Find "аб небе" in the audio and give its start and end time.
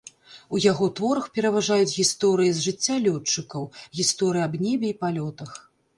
4.47-4.87